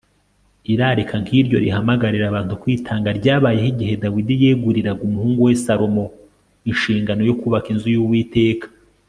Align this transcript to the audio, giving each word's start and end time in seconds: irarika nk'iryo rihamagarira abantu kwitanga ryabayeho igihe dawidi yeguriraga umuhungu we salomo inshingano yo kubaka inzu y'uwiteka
irarika 0.73 1.15
nk'iryo 1.23 1.57
rihamagarira 1.65 2.25
abantu 2.27 2.53
kwitanga 2.61 3.09
ryabayeho 3.19 3.67
igihe 3.73 3.93
dawidi 4.03 4.35
yeguriraga 4.43 5.01
umuhungu 5.07 5.39
we 5.47 5.53
salomo 5.65 6.05
inshingano 6.69 7.21
yo 7.29 7.35
kubaka 7.39 7.67
inzu 7.73 7.87
y'uwiteka 7.95 8.67